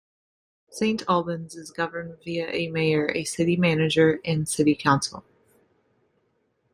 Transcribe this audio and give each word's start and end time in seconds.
Saint 0.71 1.03
Albans 1.07 1.53
is 1.55 1.69
governed 1.69 2.17
via 2.25 2.49
a 2.51 2.69
mayor, 2.71 3.11
a 3.13 3.23
city 3.23 3.55
manager 3.55 4.19
and 4.25 4.49
city 4.49 4.73
council. 4.73 5.23